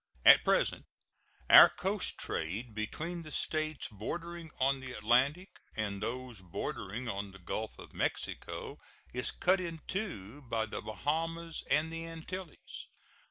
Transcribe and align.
At 0.25 0.43
present 0.43 0.87
our 1.47 1.69
coast 1.69 2.17
trade 2.17 2.73
between 2.73 3.21
the 3.21 3.31
States 3.31 3.87
bordering 3.89 4.49
on 4.59 4.79
the 4.79 4.93
Atlantic 4.93 5.49
and 5.75 6.01
those 6.01 6.41
bordering 6.41 7.07
on 7.07 7.29
the 7.33 7.37
Gulf 7.37 7.77
of 7.77 7.93
Mexico 7.93 8.79
is 9.13 9.29
cut 9.29 9.61
into 9.61 10.41
by 10.41 10.65
the 10.65 10.81
Bahamas 10.81 11.63
and 11.69 11.93
the 11.93 12.03
Antilles. 12.07 12.87